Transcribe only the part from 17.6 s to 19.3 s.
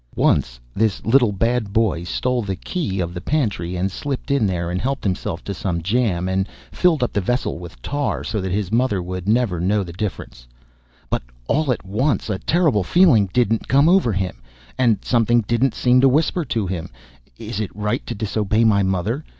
right to disobey my mother?